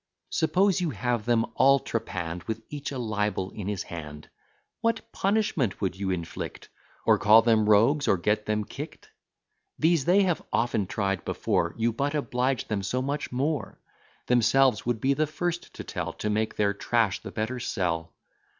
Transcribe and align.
Suppose 0.31 0.81
you 0.81 0.89
have 0.89 1.25
them 1.25 1.45
all 1.53 1.79
trepann'd, 1.79 2.41
With 2.45 2.63
each 2.69 2.91
a 2.91 2.97
libel 2.97 3.51
in 3.51 3.67
his 3.67 3.83
hand, 3.83 4.29
What 4.79 5.11
punishment 5.11 5.79
would 5.79 5.95
you 5.95 6.09
inflict? 6.09 6.69
Or 7.05 7.19
call 7.19 7.43
them 7.43 7.69
rogues, 7.69 8.07
or 8.07 8.17
get 8.17 8.47
them 8.47 8.63
kickt? 8.65 9.09
These 9.77 10.05
they 10.05 10.23
have 10.23 10.41
often 10.51 10.87
tried 10.87 11.23
before; 11.23 11.75
You 11.77 11.93
but 11.93 12.15
oblige 12.15 12.67
them 12.67 12.81
so 12.81 13.03
much 13.03 13.31
more: 13.31 13.79
Themselves 14.25 14.87
would 14.87 15.01
be 15.01 15.13
the 15.13 15.27
first 15.27 15.71
to 15.75 15.83
tell, 15.83 16.13
To 16.13 16.31
make 16.31 16.55
their 16.55 16.73
trash 16.73 17.19
the 17.19 17.29
better 17.29 17.59
sell. 17.59 18.11